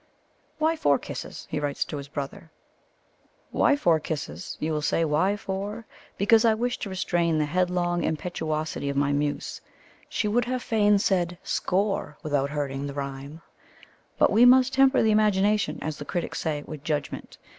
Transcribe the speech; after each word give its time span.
"Why 0.57 0.75
four 0.75 0.97
kisses?" 0.97 1.45
he 1.51 1.59
writes 1.59 1.85
to 1.85 1.97
his 1.97 2.07
brother: 2.07 2.49
Why 3.51 3.75
four 3.75 3.99
kisses 3.99 4.57
you 4.59 4.73
will 4.73 4.81
say 4.81 5.05
why 5.05 5.37
four? 5.37 5.85
Because 6.17 6.43
I 6.43 6.55
wish 6.55 6.79
to 6.79 6.89
restrain 6.89 7.37
the 7.37 7.45
headlong 7.45 8.01
impetuosity 8.03 8.89
of 8.89 8.97
my 8.97 9.11
Muse 9.13 9.61
she 10.09 10.27
would 10.27 10.45
have 10.45 10.63
fain 10.63 10.97
said 10.97 11.37
"score" 11.43 12.17
without 12.23 12.49
hurting 12.49 12.87
the 12.87 12.95
rhyme 12.95 13.41
but 14.17 14.31
we 14.31 14.43
must 14.43 14.73
temper 14.73 15.03
the 15.03 15.11
imagination, 15.11 15.77
as 15.83 15.97
the 15.99 16.03
critics 16.05 16.39
say, 16.39 16.63
with 16.65 16.83
judgment. 16.83 17.37